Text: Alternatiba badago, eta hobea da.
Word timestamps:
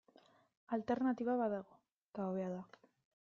Alternatiba 0.77 1.37
badago, 1.43 1.77
eta 2.09 2.27
hobea 2.31 2.51
da. 2.57 2.65